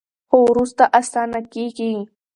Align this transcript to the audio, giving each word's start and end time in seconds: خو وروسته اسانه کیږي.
خو 0.29 0.37
وروسته 0.51 0.83
اسانه 0.99 1.39
کیږي. 1.53 1.91